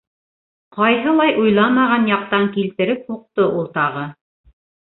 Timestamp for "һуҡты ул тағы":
3.13-4.11